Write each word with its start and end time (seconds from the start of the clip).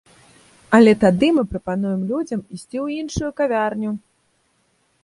Але 0.77 0.93
тады 1.03 1.29
мы 1.35 1.43
прапануем 1.51 2.01
людзям 2.13 2.39
ісці 2.55 2.69
ў 2.85 3.05
іншую 3.05 3.31
кавярню! 3.43 3.95